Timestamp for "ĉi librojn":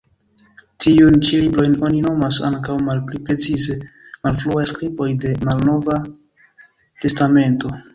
1.27-1.75